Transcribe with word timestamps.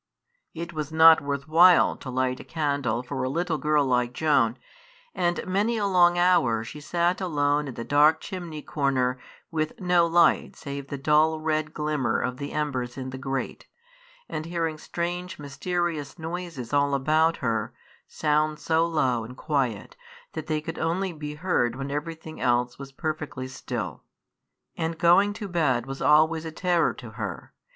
It 0.55 0.73
was 0.73 0.91
not 0.91 1.21
worth 1.21 1.47
while 1.47 1.95
to 1.97 2.09
light 2.09 2.39
a 2.39 2.43
candle 2.43 3.03
for 3.03 3.21
a 3.21 3.29
little 3.29 3.59
girl 3.59 3.85
like 3.85 4.13
Joan, 4.13 4.57
and 5.13 5.45
many 5.45 5.77
a 5.77 5.85
long 5.85 6.17
hour 6.17 6.63
she 6.63 6.81
sat 6.81 7.21
alone 7.21 7.67
in 7.67 7.75
the 7.75 7.83
dark 7.83 8.19
chimney 8.19 8.63
corner 8.63 9.19
with 9.51 9.79
no 9.79 10.07
light 10.07 10.55
save 10.55 10.87
the 10.87 10.97
dull 10.97 11.39
red 11.39 11.71
glimmer 11.75 12.19
of 12.19 12.37
the 12.37 12.51
embers 12.51 12.97
in 12.97 13.11
the 13.11 13.19
grate, 13.19 13.67
and 14.27 14.47
hearing 14.47 14.79
strange, 14.79 15.37
mysterious 15.37 16.17
noises 16.17 16.73
all 16.73 16.95
about 16.95 17.37
her, 17.37 17.71
sounds 18.07 18.63
so 18.63 18.87
low 18.87 19.23
and 19.23 19.37
quiet 19.37 19.95
that 20.33 20.47
they 20.47 20.61
could 20.61 20.79
only 20.79 21.13
be 21.13 21.35
heard 21.35 21.75
when 21.75 21.91
everything 21.91 22.41
else 22.41 22.79
was 22.79 22.91
perfectly 22.91 23.47
still. 23.47 24.01
And 24.75 24.97
going 24.97 25.33
to 25.33 25.47
bed 25.47 25.85
was 25.85 26.01
always 26.01 26.43
a 26.43 26.51
terror 26.51 26.95
to 26.95 27.11
her. 27.11 27.53